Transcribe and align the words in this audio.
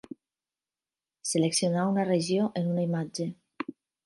Seleccionar 1.31 1.85
una 1.91 2.07
regió 2.09 2.49
en 2.63 2.73
una 2.73 2.87
imatge. 2.89 3.29